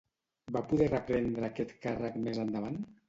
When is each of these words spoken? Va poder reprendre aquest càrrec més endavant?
Va 0.55 0.63
poder 0.71 0.87
reprendre 0.93 1.47
aquest 1.49 1.75
càrrec 1.85 2.19
més 2.25 2.41
endavant? 2.47 2.81